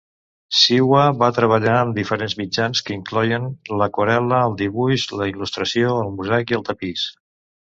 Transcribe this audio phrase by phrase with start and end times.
[0.59, 3.45] Ciuha va treballar amb diferents mitjans, que incloïen
[3.83, 7.07] l'aquarel·la, el dibuix, la il·lustració, el mosaic i el tapís.